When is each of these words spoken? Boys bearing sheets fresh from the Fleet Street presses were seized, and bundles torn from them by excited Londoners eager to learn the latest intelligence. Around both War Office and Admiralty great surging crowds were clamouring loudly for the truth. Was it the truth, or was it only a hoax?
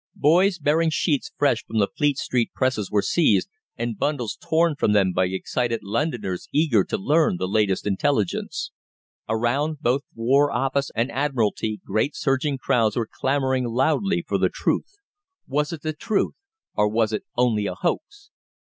Boys 0.15 0.57
bearing 0.57 0.89
sheets 0.89 1.31
fresh 1.37 1.63
from 1.63 1.77
the 1.77 1.87
Fleet 1.95 2.17
Street 2.17 2.51
presses 2.55 2.89
were 2.89 3.03
seized, 3.03 3.47
and 3.77 3.99
bundles 3.99 4.35
torn 4.35 4.75
from 4.75 4.93
them 4.93 5.13
by 5.13 5.25
excited 5.25 5.83
Londoners 5.83 6.47
eager 6.51 6.83
to 6.83 6.97
learn 6.97 7.37
the 7.37 7.47
latest 7.47 7.85
intelligence. 7.85 8.71
Around 9.29 9.77
both 9.81 10.01
War 10.15 10.51
Office 10.51 10.89
and 10.95 11.11
Admiralty 11.11 11.81
great 11.85 12.15
surging 12.15 12.57
crowds 12.57 12.95
were 12.95 13.09
clamouring 13.13 13.65
loudly 13.65 14.25
for 14.27 14.39
the 14.39 14.49
truth. 14.49 14.89
Was 15.45 15.71
it 15.71 15.83
the 15.83 15.93
truth, 15.93 16.33
or 16.73 16.89
was 16.89 17.13
it 17.13 17.23
only 17.37 17.67
a 17.67 17.75
hoax? 17.75 18.31